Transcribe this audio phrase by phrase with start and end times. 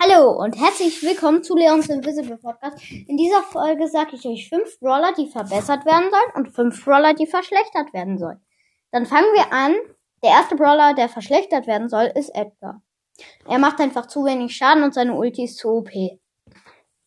[0.00, 2.78] Hallo und herzlich willkommen zu Leons Invisible Podcast.
[3.08, 7.14] In dieser Folge sage ich euch fünf Brawler, die verbessert werden sollen und fünf Brawler,
[7.14, 8.40] die verschlechtert werden sollen.
[8.92, 9.74] Dann fangen wir an.
[10.22, 12.80] Der erste Brawler, der verschlechtert werden soll, ist Edgar.
[13.44, 15.90] Er macht einfach zu wenig Schaden und seine Ulti ist zu OP.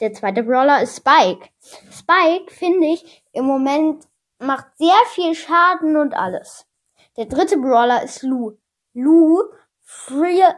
[0.01, 1.47] Der zweite Brawler ist Spike.
[1.89, 4.03] Spike, finde ich, im Moment
[4.37, 6.67] macht sehr viel Schaden und alles.
[7.15, 8.57] Der dritte Brawler ist Lou.
[8.93, 9.43] Lou
[9.79, 10.57] friert,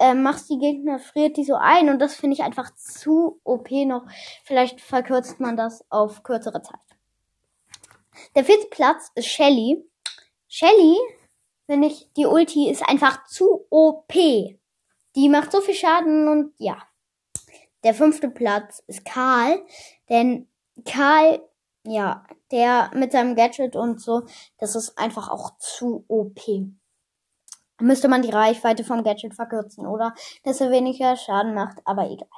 [0.00, 3.70] äh, machst die Gegner, friert die so ein und das finde ich einfach zu OP
[3.70, 4.06] noch.
[4.44, 6.80] Vielleicht verkürzt man das auf kürzere Zeit.
[8.34, 9.84] Der vierte Platz ist Shelly.
[10.48, 10.96] Shelly,
[11.66, 14.12] finde ich, die Ulti ist einfach zu OP.
[14.12, 16.82] Die macht so viel Schaden und ja.
[17.84, 19.60] Der fünfte Platz ist Karl,
[20.08, 20.48] denn
[20.84, 21.42] Karl,
[21.84, 24.22] ja, der mit seinem Gadget und so,
[24.58, 26.40] das ist einfach auch zu OP
[27.82, 30.14] müsste man die Reichweite vom Gadget verkürzen oder
[30.44, 32.28] dass er weniger Schaden macht, aber egal.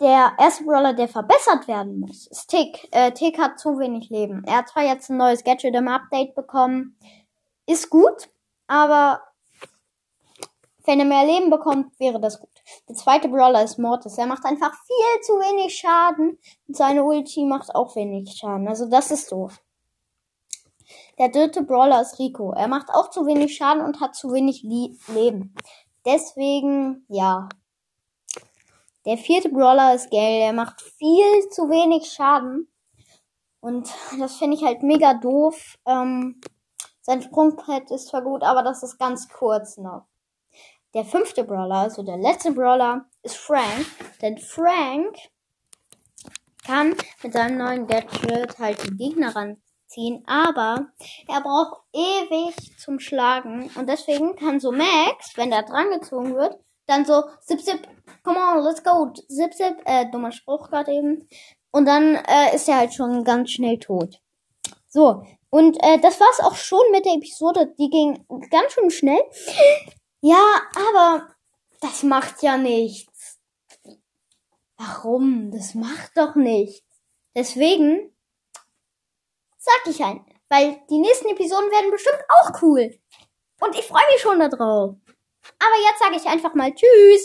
[0.00, 2.86] Der erste Brawler, der verbessert werden muss, ist Tick.
[2.92, 4.44] Äh, Tick hat zu wenig Leben.
[4.44, 6.98] Er hat zwar jetzt ein neues Gadget im Update bekommen,
[7.66, 8.28] ist gut,
[8.66, 9.22] aber
[10.84, 12.62] wenn er mehr Leben bekommt, wäre das gut.
[12.88, 14.18] Der zweite Brawler ist Mortis.
[14.18, 18.68] Er macht einfach viel zu wenig Schaden und seine Ulti macht auch wenig Schaden.
[18.68, 19.60] Also das ist doof.
[21.18, 22.52] Der dritte Brawler ist Rico.
[22.52, 25.54] Er macht auch zu wenig Schaden und hat zu wenig Leben.
[26.04, 27.48] Deswegen, ja.
[29.04, 30.40] Der vierte Brawler ist Gale.
[30.40, 32.68] Er macht viel zu wenig Schaden.
[33.60, 35.76] Und das finde ich halt mega doof.
[35.86, 36.40] Ähm,
[37.02, 40.06] sein Sprungbrett ist zwar gut, aber das ist ganz kurz noch.
[40.94, 43.86] Der fünfte Brawler, also der letzte Brawler, ist Frank.
[44.22, 45.16] Denn Frank
[46.64, 50.88] kann mit seinem neuen Gadget halt die Gegner ran ziehen, aber
[51.28, 56.58] er braucht ewig zum Schlagen und deswegen kann so Max, wenn der dran gezogen wird,
[56.86, 57.88] dann so zip zip,
[58.22, 61.28] come on, let's go, zip zip, äh, dummer Spruch gerade eben
[61.70, 64.20] und dann äh, ist er halt schon ganz schnell tot.
[64.88, 69.20] So, und äh, das war's auch schon mit der Episode, die ging ganz schön schnell.
[70.20, 70.42] Ja,
[70.74, 71.28] aber
[71.80, 73.38] das macht ja nichts.
[74.76, 75.50] Warum?
[75.50, 76.84] Das macht doch nichts.
[77.34, 78.10] Deswegen
[79.66, 80.24] Sag ich ein.
[80.48, 82.96] Weil die nächsten Episoden werden bestimmt auch cool.
[83.60, 84.94] Und ich freue mich schon darauf.
[85.58, 87.24] Aber jetzt sage ich einfach mal Tschüss.